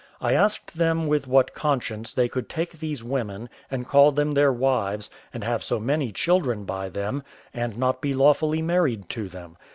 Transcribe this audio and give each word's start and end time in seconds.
I 0.19 0.33
asked 0.33 0.77
them 0.79 1.05
with 1.05 1.27
what 1.27 1.53
conscience 1.53 2.11
they 2.15 2.27
could 2.27 2.49
take 2.49 2.79
these 2.79 3.03
women, 3.03 3.49
and 3.69 3.87
call 3.87 4.11
them 4.11 4.31
their 4.31 4.51
wives, 4.51 5.11
and 5.31 5.43
have 5.43 5.63
so 5.63 5.79
many 5.79 6.11
children 6.11 6.63
by 6.65 6.89
them, 6.89 7.21
and 7.53 7.77
not 7.77 8.01
be 8.01 8.11
lawfully 8.15 8.63
married 8.63 9.09
to 9.09 9.29
them? 9.29 9.57